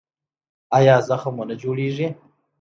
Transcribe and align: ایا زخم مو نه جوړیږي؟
ایا 0.77 0.95
زخم 1.07 1.33
مو 1.37 1.43
نه 1.49 1.55
جوړیږي؟ 1.61 2.07